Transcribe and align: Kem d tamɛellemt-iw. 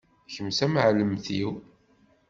Kem 0.33 0.47
d 0.49 0.53
tamɛellemt-iw. 0.57 1.51